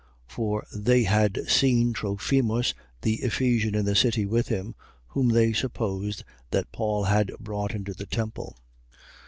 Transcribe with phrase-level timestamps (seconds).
[0.29, 0.31] 21:29.
[0.33, 4.73] (For they had seen Trophimus the Ephesian in the city with him.
[5.09, 8.57] whom they supposed that Paul had brought into the temple.)